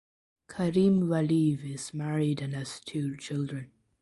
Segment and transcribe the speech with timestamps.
[0.47, 3.69] Karim Valiyev is married and has two children.